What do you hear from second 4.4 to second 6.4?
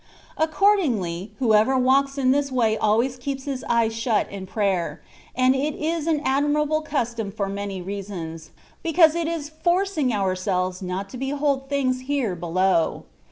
prayer; and it is an